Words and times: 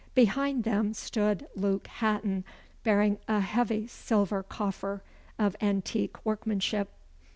Behind 0.15 0.63
them 0.63 0.95
stood 0.95 1.45
Luke 1.55 1.85
Hatton, 1.85 2.43
bearing 2.83 3.19
a 3.27 3.39
heavy 3.39 3.85
silver 3.85 4.41
coffer, 4.41 5.03
of 5.37 5.55
antique 5.61 6.25
workmanship. 6.25 6.89